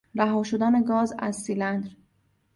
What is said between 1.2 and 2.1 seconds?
سیلندر